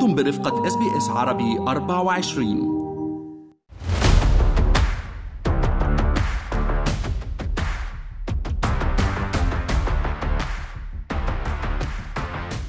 [0.00, 2.80] أنتم برفقة اس بي اس عربي 24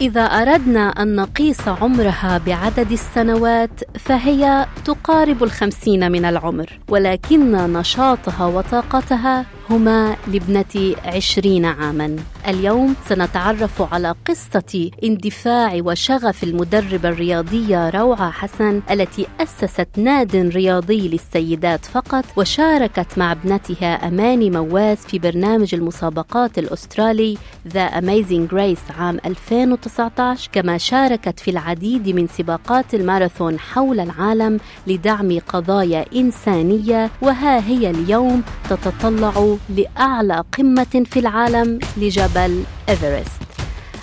[0.01, 9.45] إذا أردنا أن نقيس عمرها بعدد السنوات فهي تقارب الخمسين من العمر ولكن نشاطها وطاقتها
[9.71, 12.15] هما لابنة عشرين عاما.
[12.47, 21.85] اليوم سنتعرف على قصة اندفاع وشغف المدربة الرياضية روعة حسن التي أسست ناد رياضي للسيدات
[21.85, 30.49] فقط وشاركت مع ابنتها أماني مواس في برنامج المسابقات الأسترالي ذا Amazing Grace عام 2019
[30.51, 38.43] كما شاركت في العديد من سباقات الماراثون حول العالم لدعم قضايا إنسانية وها هي اليوم
[38.75, 43.41] تتطلع لأعلى قمة في العالم لجبل إيفرست.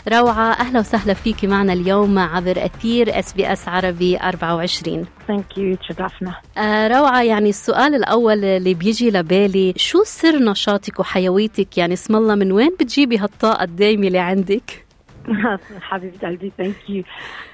[0.09, 5.77] روعة أهلا وسهلا فيك معنا اليوم عبر أثير إس بي إس عربي 24 thank you
[5.77, 6.35] تشرفنا.
[6.59, 12.35] آه روعة يعني السؤال الأول اللي بيجي لبالي شو سر نشاطك وحيويتك؟ يعني اسم الله
[12.35, 14.88] من وين بتجيبي هالطاقة الدايمة اللي عندك؟
[15.89, 17.03] حبيبة قلبي thank you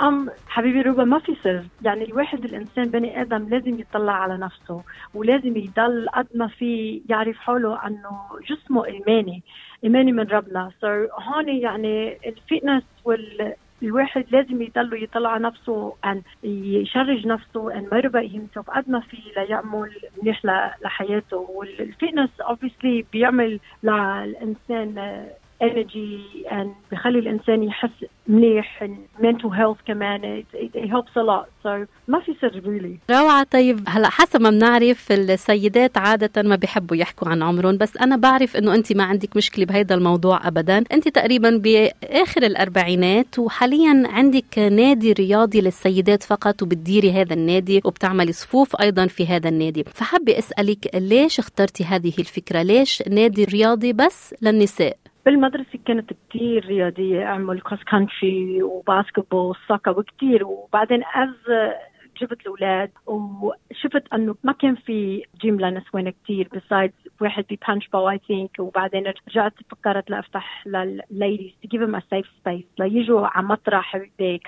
[0.02, 1.62] um حبيبي روبا ما في سر.
[1.82, 4.82] يعني الواحد الإنسان بني آدم لازم يطلع على نفسه
[5.14, 9.42] ولازم يضل قد ما في يعرف حاله أنه جسمه أمانة
[9.84, 10.70] أمانة من ربنا.
[10.80, 17.26] so so هون يعني ال fitness وال الواحد لازم يضل يطلع على نفسه ان يشرج
[17.26, 19.90] نفسه ان motivate himself قد ما في ليعمل
[20.22, 20.44] منيح
[20.84, 21.36] لحياته.
[21.36, 25.26] وال fitness obviously بيعمل للإنسان
[25.70, 27.90] energy and بخلي الإنسان يحس
[28.28, 30.44] منيح mental health كمان.
[30.54, 31.46] It, helps a lot.
[31.64, 33.12] So ما في سر really.
[33.14, 33.46] روعة.
[33.50, 38.56] طيب هلا حسب ما بنعرف السيدات عادة ما بيحبوا يحكوا عن عمرهم بس أنا بعرف
[38.56, 40.84] إنه أنت ما عندك مشكلة بهيدا الموضوع أبدا.
[40.92, 48.76] أنت تقريبا بآخر الأربعينات وحاليا عندك نادي رياضي للسيدات فقط وبتديري هذا النادي وبتعملي صفوف
[48.80, 49.84] أيضا في هذا النادي.
[49.94, 57.24] فحابة أسألك ليش اخترتي هذه الفكرة؟ ليش نادي رياضي بس للنساء؟ بالمدرسة كنت كتير رياضية
[57.24, 60.46] أعمل كروس كانتري وباسكتبول سكر وكتير.
[60.46, 61.72] وبعدين as
[62.20, 66.48] جبت الأولاد وشفت أنه ما كان في جيم لنسوان كتير.
[66.54, 72.00] besides واحد ب Punchbowl I think وبعدين رجعت فكرت لأفتح للل ladies give them a
[72.00, 73.96] safe space ليجوا على مطرح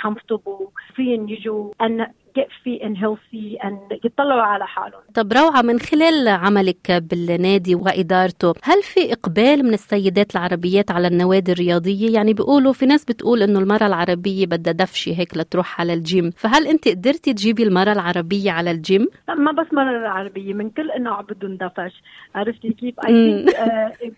[0.07, 0.95] comfortable.
[0.95, 5.01] فين يجوا؟ and get fit and healthy and يطلعوا على حالهم.
[5.15, 11.53] طب روعة من خلال عملك بالنادي وإدارته هل في إقبال من السيدات العربيات على النوادي
[11.53, 16.31] الرياضية؟ يعني بيقولوا في ناس بتقول إنه المرأة العربية بدها دفشة هيك لتروح على الجيم.
[16.31, 21.21] فهل أنت قدرتي تجيبي المرأة العربية على الجيم؟ ما بس مرة العربية من كل انواع
[21.21, 22.03] بدهم دفش.
[22.35, 23.47] عرفتي كيف؟ اي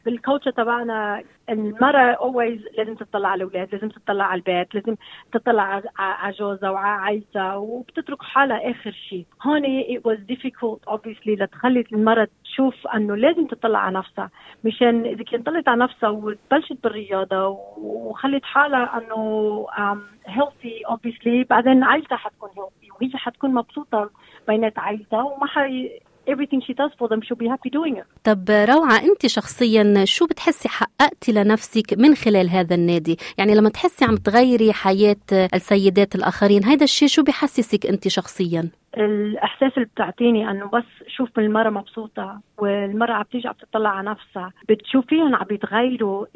[0.06, 4.96] بالكوتشر تبعنا المرأة always لازم تطلع على الأولاد لازم تطلع على البيت لازم
[5.32, 9.26] تطلع على جوزها وعلى عائلتها وبتترك حالها آخر شيء.
[9.42, 14.30] هون it was difficult obviously لتخلي المرأة تشوف أنه لازم تطلع على نفسها.
[14.64, 17.46] مشان إذا كانت طلعت على نفسها وبلشت بالرياضة
[17.78, 24.10] وخلت حالها أنه um, healthy obviously بعدين عائلتها حتكون healthy وهي حتكون مبسوطة
[24.48, 28.06] بينات عائلتها وما حي everything she does for them she'll be happy doing it.
[28.24, 34.04] طب روعة أنت شخصيا شو بتحسي حققتي لنفسك من خلال هذا النادي؟ يعني لما تحسي
[34.04, 40.66] عم تغيري حياة السيدات الآخرين هذا الشيء شو بحسسك أنت شخصيا؟ الإحساس اللي بتعطيني أنه
[40.66, 46.26] بس شوف المراه مبسوطة والمراه عم تيجي عم تطلع على نفسها بتشوفيهم عم بيتغيروا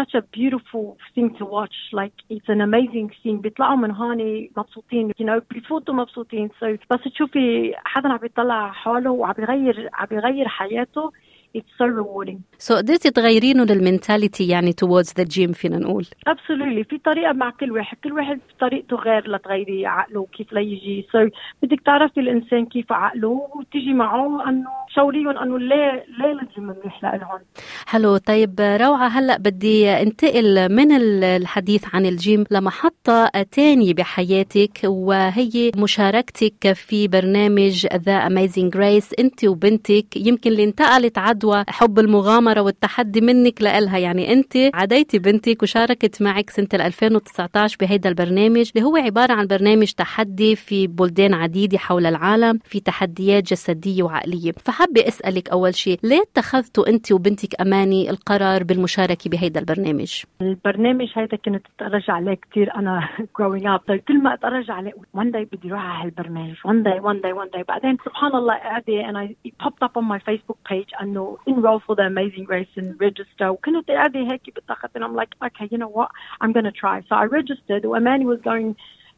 [0.00, 1.76] such a beautiful thing to watch.
[2.00, 3.36] Like it's an amazing thing.
[3.40, 5.10] بيطلعوا من هون مبسوطين.
[5.10, 6.48] You know بيفوتوا مبسوطين.
[6.48, 11.10] So بس تشوفي حدا عم بيطلع حاله وعم بيغير عم بيغير حياته
[11.58, 12.38] it's so rewarding.
[12.58, 16.04] So قدرتي تغيرينه لل mentality يعني towards the gym فينا نقول.
[16.04, 16.88] Absolutely.
[16.88, 21.30] في طريقة مع كل واحد، كل واحد طريقته غير لتغيري عقله كيف ليجي، so
[21.62, 27.40] بدك تعرفي الإنسان كيف عقله وتيجي معه إنه شاوريهم إنه ليه ليه الجيم منيح لهم.
[27.90, 30.92] حلو طيب روعة هلأ بدي انتقل من
[31.24, 40.16] الحديث عن الجيم لمحطة تانية بحياتك وهي مشاركتك في برنامج the Amazing Race أنت وبنتك.
[40.16, 43.98] يمكن اللي انتقلت عد عدوى حب المغامرة والتحدي منك لإلها.
[43.98, 49.92] يعني أنت عديتي بنتك وشاركت معك سنة 2019 بهيدا البرنامج اللي هو عبارة عن برنامج
[49.92, 54.52] تحدي في بلدان عديدة حول العالم في تحديات جسدية وعقلية.
[54.64, 61.36] فحابة أسألك أول شيء ليه اتخذتوا أنت وبنتك أماني القرار بالمشاركة بهيدا البرنامج؟ البرنامج هيدا
[61.36, 65.84] كنت اتفرج عليه كثير أنا growing up كل ما اتفرج عليه one day بدي أروح
[65.84, 66.56] على هالبرنامج.
[66.64, 69.28] one day one day one day بعدين سبحان الله قاعدة أنا
[69.62, 71.02] popped up on my Facebook page.
[71.02, 73.46] انه enroll for ذا amazing race and register.
[73.46, 76.10] وكنت قاعدة هيك بالضغط and I'm like okay you know what?
[76.44, 77.00] I'm gonna try.
[77.08, 77.84] So I registered.
[77.84, 78.74] وأماني was going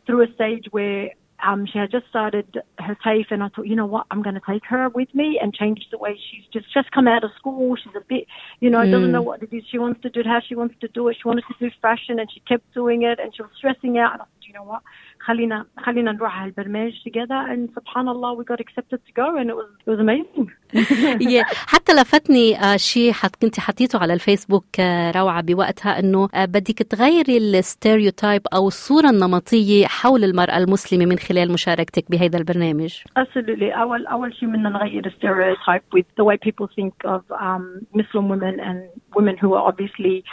[0.07, 1.11] through a stage where
[1.43, 4.35] um, she had just started her TAFE, and I thought, you know what, I'm going
[4.35, 7.31] to take her with me and change the way she's just just come out of
[7.37, 7.77] school.
[7.77, 8.27] She's a bit,
[8.61, 8.91] you know, mm.
[8.91, 9.61] doesn't know what to do.
[9.71, 11.17] She wants to do it how she wants to do it.
[11.21, 14.13] She wanted to do fashion, and she kept doing it, and she was stressing out.
[14.13, 14.83] And I you know what,
[15.21, 19.57] خلينا خلينا نروح على البرنامج together and subhanallah we got accepted to go and it
[19.57, 20.47] was it was amazing
[21.35, 21.45] yeah.
[21.67, 24.81] حتى لفتني شيء حت كنت حطيته على الفيسبوك
[25.17, 32.11] روعة بوقتها إنه بدك تغيري الستيريوتايب أو الصورة النمطية حول المرأة المسلمة من خلال مشاركتك
[32.11, 33.03] بهذا البرنامج.
[33.19, 33.79] Absolutely.
[33.79, 38.61] اول أول شيء بدنا نغير الستيريوتايب with the way people think of um, Muslim women
[38.61, 38.79] and
[39.17, 40.25] women who are obviously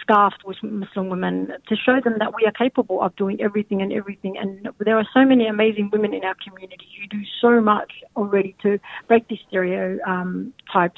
[0.00, 3.92] scarfed with Muslim women to show them that we are capable of doing everything and
[3.92, 4.36] everything.
[4.38, 8.54] And there are so many amazing women in our community who do so much already
[8.62, 8.78] to
[9.08, 10.06] break this stereotype.
[10.06, 10.52] Um,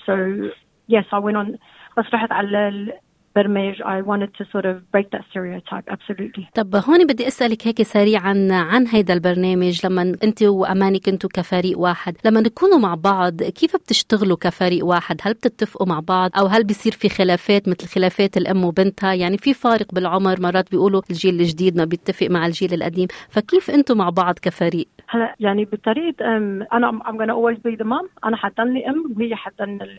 [0.06, 0.50] so,
[0.86, 1.58] yes, I went on
[1.96, 2.90] Maslahat Alal
[3.37, 3.82] برمج.
[3.82, 5.87] I wanted to sort of break that stereotype.
[5.90, 6.44] Absolutely.
[6.55, 9.87] طب هون بدي أسألك هيك سريعا عن هيدا البرنامج.
[9.87, 15.34] لما أنت وأماني كنتوا كفريق واحد لما تكونوا مع بعض كيف بتشتغلوا كفريق واحد؟ هل
[15.34, 19.94] بتتفقوا مع بعض أو هل بيصير في خلافات مثل خلافات الأم وبنتها؟ يعني في فارق
[19.94, 23.08] بالعمر مرات بيقولوا الجيل الجديد ما بيتفق مع الجيل القديم.
[23.29, 26.26] فكيف أنتم مع بعض كفريق؟ هلا يعني بطريقة
[26.73, 28.08] أنا I'm gonna always be the mom.
[28.25, 29.99] أنا حتضلني أم وهي حتضلني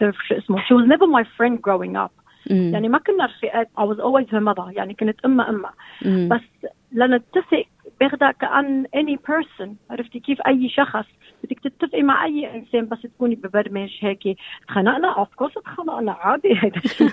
[0.00, 2.23] شو اسمه she was never my friend growing up.
[2.50, 2.70] مم.
[2.72, 4.76] يعني ما كنا رفيقات I was always her mother.
[4.76, 5.74] يعني كنت أمها أمها
[6.28, 7.64] بس لنتفق
[8.00, 9.68] باخدها كأن any person.
[9.90, 11.04] عرفتي كيف؟ أي شخص.
[11.44, 14.38] بدك تتفقي مع أي إنسان بس تكوني ببرنامج هيك
[14.68, 16.54] تخانقنا اوف كورس تخانقنا عادي.
[16.54, 17.08] هذا الشيء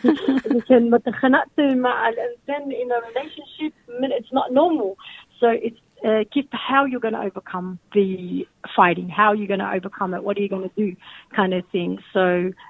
[0.69, 3.73] كان ما تخانقت مع الإنسان in a relationship
[4.03, 4.95] it's not normal.
[5.39, 8.09] So it's uh, keep how you're going to overcome the
[8.75, 10.95] fighting, how you're going to overcome it, what are you going to do,
[11.35, 11.91] kind of thing.
[12.13, 12.23] So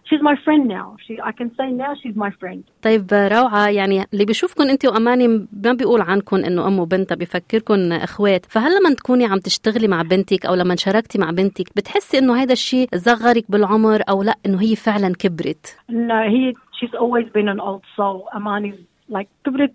[0.07, 0.87] she's my friend now.
[1.05, 2.63] She, I can say now she's my friend.
[2.81, 5.27] طيب روعة يعني اللي بيشوفكم انت واماني
[5.63, 10.45] ما بيقول عنكم انه ام وبنتها بفكركم اخوات، فهل لما تكوني عم تشتغلي مع بنتك
[10.45, 14.75] أو لما شاركتي مع بنتك بتحسي انه هذا الشيء صغرك بالعمر أو لا انه هي
[14.75, 18.37] فعلا كبرت؟ لا هي she's always been an old soul.
[18.37, 18.79] Amani's
[19.15, 19.73] like كبرت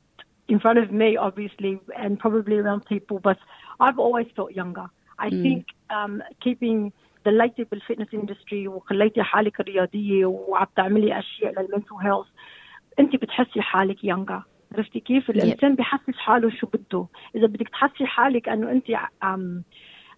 [0.48, 3.38] in front of me, obviously, and probably around people, but
[3.80, 4.86] I've always felt younger.
[5.18, 5.42] I mm.
[5.42, 6.92] think um, keeping
[7.26, 12.26] ضليتي بال fitness industry وخليتي حالك الرياضيه وعم تعملي اشياء لل mental health
[12.98, 14.42] انت بتحسي حالك younger
[14.72, 18.84] عرفتي كيف؟ الإنسان بحسس حاله شو بده، إذا بدك تحسي حالك إنه أنت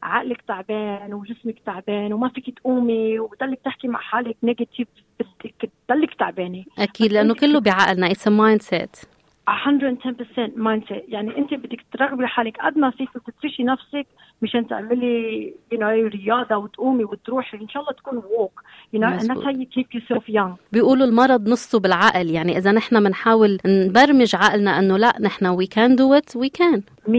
[0.02, 4.88] عقلك تعبان وجسمك تعبان وما فيك تقومي وبضلك تحكي مع حالك negative
[5.20, 8.96] بدك تضلك تعبانة أكيد لأنه كله بعقلنا it's mindset
[9.48, 14.06] 110% mindset يعني انت بدك ترغبي حالك قد ما فيك وتفرشي نفسك
[14.42, 18.62] مشان تعملي you know رياضة وتقومي وتروحي إن شاء الله تكون walk
[18.94, 20.56] you know and that's how you keep yourself young.
[20.72, 22.30] بيقولوا المرض نصه بالعقل.
[22.30, 26.82] يعني إذا نحن بنحاول نبرمج عقلنا إنه لا نحن we can do it we can.
[27.06, 27.12] 100%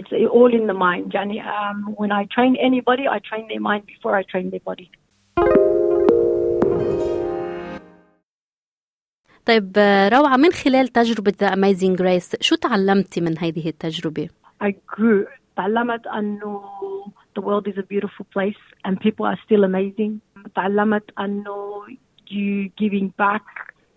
[0.00, 1.14] it's all in the mind.
[1.14, 4.90] يعني um, when I train anybody I train their mind before I train their body.
[9.46, 9.72] طيب
[10.12, 14.28] روعة من خلال تجربة The Amazing Grace شو تعلمتي من هذه التجربة؟
[14.64, 16.62] I grew تعلمت أنه
[17.38, 20.12] the world is a beautiful place and people are still amazing
[20.56, 21.86] تعلمت أنه
[22.30, 23.42] you giving back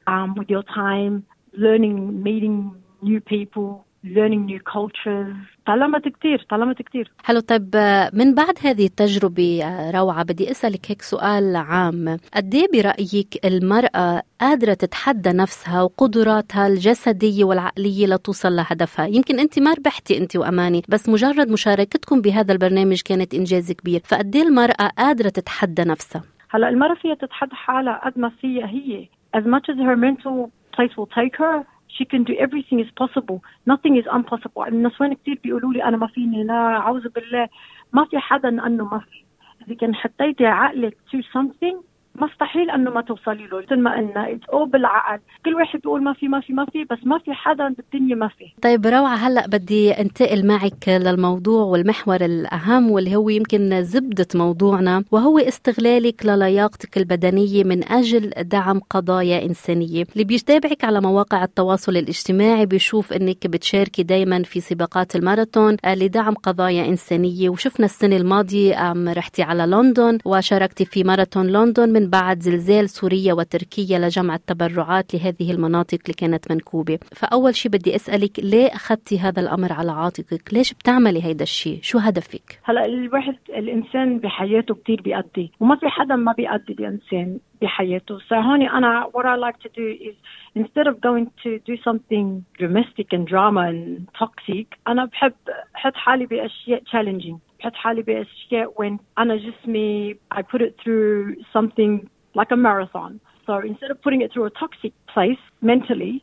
[0.08, 2.72] um, with your time learning meeting
[3.02, 5.36] new people learning new cultures.
[5.66, 7.76] تعلمت كثير تعلمت كثير حلو طيب
[8.14, 9.62] من بعد هذه التجربة
[9.96, 12.18] روعة بدي أسألك هيك سؤال عام.
[12.34, 19.74] قد إيه برأيك المرأة قادرة تتحدى نفسها وقدراتها الجسدية والعقلية لتوصل لهدفها؟ يمكن أنت ما
[19.74, 24.02] ربحتي أنت وأماني بس مجرد مشاركتكم بهذا البرنامج كانت إنجاز كبير.
[24.06, 29.08] فقد إيه المرأة قادرة تتحدى نفسها؟ هلا المرأة فيها تتحدى حالها قد ما فيها هي.
[29.38, 31.66] As much as her mental place will take her
[31.98, 33.40] she can do everything is possible.
[33.66, 34.64] Nothing is impossible.
[34.68, 37.50] النسوان كثير بيقولوا لي أنا ما فيني لا أعوذ بالله.
[37.94, 39.24] ما في حدا أنه ما في.
[39.68, 41.76] إذا كان حطيتي عقلك to something
[42.22, 45.20] مستحيل أنه ما توصلي له مثل ما قلنا أو بالعقل.
[45.46, 48.28] كل واحد بيقول ما في ما في ما في بس ما في حدا بالدنيا ما
[48.28, 48.46] في.
[48.62, 55.40] طيب روعة هلأ بدي انتقل معك للموضوع والمحور الأهم واللي هو يمكن زبدة موضوعنا وهو
[55.40, 60.04] استغلالك للياقتك البدنية من أجل دعم قضايا إنسانية.
[60.14, 66.86] اللي بيتابعك على مواقع التواصل الاجتماعي بيشوف إنك بتشاركي دائما في سباقات الماراثون لدعم قضايا
[66.86, 67.50] إنسانية.
[67.50, 74.00] وشفنا السنة الماضية رحتي على لندن وشاركتي في ماراثون لندن من بعد زلزال سوريا وتركيا
[74.00, 77.00] لجمع التبرعات لهذه المناطق اللي كانت منكوبة.
[77.16, 81.98] فأول شيء بدي أسألك ليه أخذتي هذا الأمر على عاتقك؟ ليش بتعملي هيدا الشيء؟ شو
[81.98, 88.20] هدفك؟ هلا الواحد الإنسان بحياته كثير بيأدي وما في حدا ما بيأدي الانسان بحياته.
[88.20, 90.16] So أنا what I like to do is
[90.56, 95.34] instead of going to do something dramatic and drama and toxic أنا بحب
[95.76, 97.38] أحط حالي بأشياء challenging.
[97.65, 102.07] بحط حالي باشياء when انا جسمي I put it through something
[102.41, 106.21] like a marathon so instead of putting it through a toxic place mentally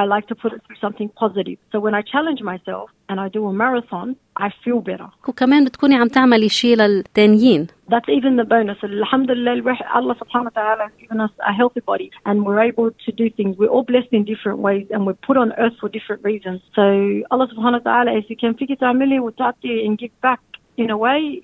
[0.00, 1.58] I like to put it through something positive.
[1.72, 5.08] So when I challenge myself and I do a marathon, I feel better.
[5.28, 8.76] وكمان بتكوني عم تعملي شيء للتانيين That's even the bonus.
[8.84, 12.90] Alhamdulillah, الواحد- Allah subhanahu wa ta'ala has given us a healthy body and we're able
[13.06, 13.56] to do things.
[13.58, 16.58] We're all blessed in different ways and we're put on earth for different reasons.
[16.78, 16.84] So
[17.30, 20.40] Allah subhanahu wa ta'ala, if you can figure تعملي وتعطي and give back
[20.77, 21.41] in a way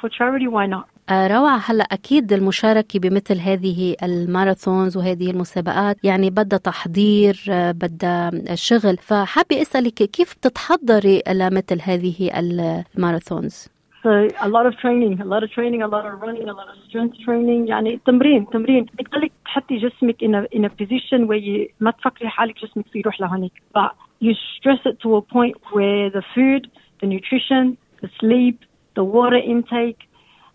[0.00, 0.86] for charity, why not?
[1.10, 8.30] آه، روعة هلا أكيد المشاركة بمثل هذه الماراثونز وهذه المسابقات يعني بدها تحضير آه، بدها
[8.54, 13.68] شغل فحابة أسألك كيف بتتحضري لمثل هذه الماراثونز
[14.02, 16.68] So a lot of training, a lot of training, a lot of running, a lot
[16.72, 17.68] of strength training.
[17.68, 22.28] يعني تمرين تمرين بتخليك تحطي جسمك in a in a position where you ما تفكري
[22.28, 23.52] حالك جسمك في يروح لهونيك.
[23.78, 26.70] But you stress it to a point where the food,
[27.00, 28.58] the nutrition, the sleep,
[28.94, 30.00] the water intake,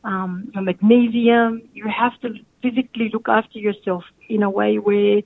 [0.04, 2.28] um, your magnesium, you have to
[2.62, 5.22] physically look after yourself in a way where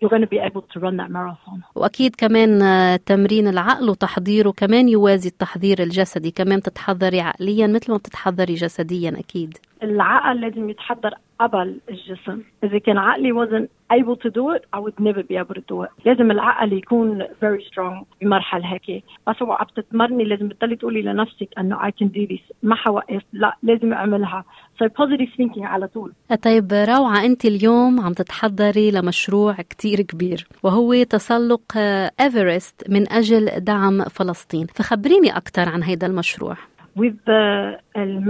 [0.00, 1.62] you're going to be able to run that marathon.
[1.74, 7.98] وأكيد كمان آه، تمرين العقل وتحضيره كمان يوازي التحضير الجسدي كمان تتحضري عقليا مثل ما
[7.98, 12.42] بتتحضري جسديا أكيد العقل لازم يتحضر قبل الجسم.
[12.64, 15.82] إذا كان عقلي wasn't able to do it I would never be able to do
[15.82, 16.06] it.
[16.06, 19.04] لازم العقل يكون very strong بمرحلة هيك.
[19.28, 22.52] بس هو عم تتمرني لازم تضلي تقولي لنفسك أنه I can do this.
[22.62, 24.44] ما حوقف لا لازم أعملها.
[24.82, 26.12] So positive thinking على طول.
[26.42, 31.76] طيب روعة أنت اليوم عم تتحضري لمشروع كتير كبير وهو تسلق
[32.20, 34.66] إيفرست من أجل دعم فلسطين.
[34.66, 36.56] فخبريني أكثر عن هذا المشروع.
[36.96, 37.44] With the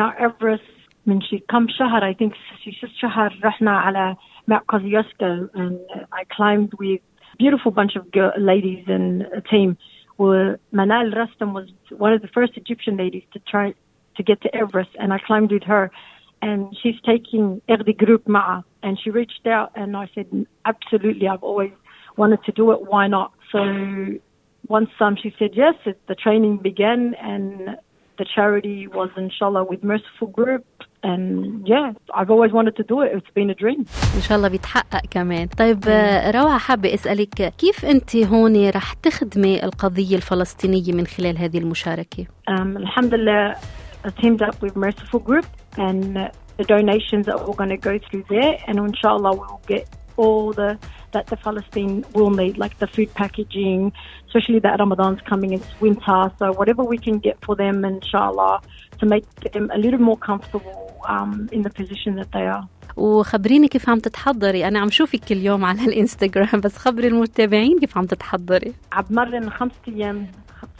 [0.00, 0.73] Mount Everest
[1.05, 2.33] من شي كم شهر I think
[2.63, 4.15] شي ست شهر رحنا على
[4.47, 5.79] Mount Kosciuszko and
[6.11, 7.01] I climbed with
[7.37, 9.77] beautiful bunch of girl, ladies and a team.
[10.17, 11.69] Well, Manal Rastam was
[12.05, 13.73] one of the first Egyptian ladies to try
[14.17, 15.89] to get to Everest and I climbed with her
[16.41, 20.27] and she's taking Erdi group Ma'a and she reached out and I said
[20.65, 21.71] absolutely I've always
[22.17, 23.61] wanted to do it why not so
[24.67, 27.77] once um, she said yes it, the training began and
[28.17, 30.65] the charity was inshallah with Merciful Group
[31.03, 34.47] and yeah I've always wanted to do it it's been a dream إن شاء الله
[34.47, 41.07] بيتحقق كمان طيب آه، روعة حابة أسألك كيف أنت هون رح تخدمي القضية الفلسطينية من
[41.07, 43.55] خلال هذه المشاركة um, alhamdulillah
[44.05, 47.97] I teamed up with Merciful Group and uh, the donations are all going to go
[48.05, 50.77] through there and inshallah we'll get all the
[51.13, 53.91] that the Palestine will need like the food packaging
[54.27, 58.61] especially that Ramadan's coming it's winter so whatever we can get for them inshallah
[59.00, 60.80] to make them a little more comfortable
[61.12, 62.64] um, in the position that they are
[62.96, 67.98] وخبريني كيف عم تتحضري أنا عم شوفك كل يوم على الإنستغرام بس خبري المتابعين كيف
[67.98, 70.26] عم تتحضري عم بمرن خمس أيام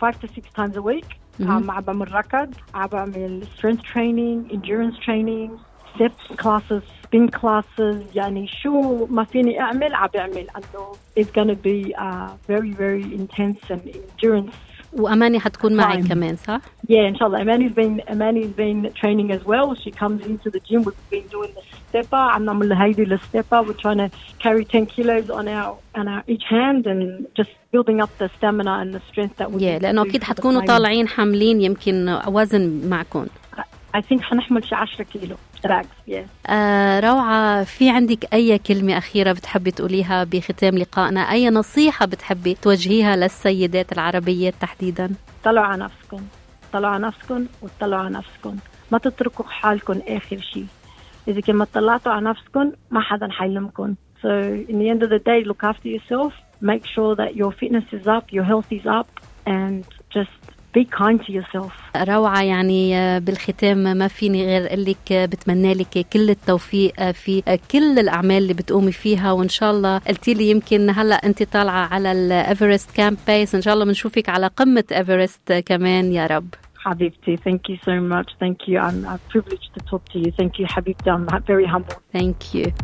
[0.00, 4.97] five to six times a week عم عم بعمل ركض عم بعمل strength training endurance
[5.06, 5.50] training
[5.94, 11.94] step classes spin classes يعني شو ما فيني اعمل عم بعمل انه it's gonna be
[11.94, 16.08] uh, very very intense and endurance وأماني حتكون معك Fine.
[16.10, 20.60] كمان صح؟ yeah inshallah Amani's been Amani's been training as well she comes into the
[20.70, 24.10] gym we've been doing the stepper عم نعمل هيدي الستepper we're trying to
[24.44, 28.74] carry 10 kilos on our on our each hand and just building up the stamina
[28.82, 30.68] and the strength that we yeah, need to لأنه do أكيد for the حتكونوا climbing.
[30.68, 33.25] طالعين حاملين يمكن وزن معكم
[33.98, 35.36] I think حنحمل شي 10 كيلو
[36.09, 37.64] Yeah آه روعة.
[37.64, 44.54] في عندك أي كلمة أخيرة بتحبي تقوليها بختام لقائنا؟ أي نصيحة بتحبي توجهيها للسيدات العربيات
[44.61, 45.11] تحديدا؟
[45.44, 46.21] طلعوا على نفسكم.
[46.73, 48.56] طلعوا على نفسكم وطلعوا على نفسكم.
[48.92, 50.66] ما تتركوا حالكم آخر شيء.
[51.28, 53.94] إذا كان ما طلعتوا على نفسكم ما حدا حيلمكم.
[54.23, 54.28] So
[54.71, 56.33] in the end of the day look after yourself.
[56.73, 59.11] Make sure that your fitness is up your health is up
[59.56, 59.85] and
[60.16, 60.42] just
[60.75, 61.73] be kind to yourself.
[62.09, 67.12] روعة يعني آه، بالختام ما فيني غير أقول لك آه، بتمنى لك كل التوفيق آه،
[67.12, 69.33] في كل الأعمال اللي بتقومي فيها.
[69.33, 73.75] وإن شاء الله قلتي لي يمكن هلأ أنت طالعة على الإيفرست camp base إن شاء
[73.75, 76.54] الله بنشوفك على قمة إيفرست كمان يا رب.
[76.76, 78.28] حبيبتي thank you so much.
[78.43, 78.78] thank you.
[78.78, 80.31] I'm, I'm privileged to talk to you.
[80.40, 81.11] thank you حبيبتي.
[81.11, 82.84] I'm very humbled Thank you.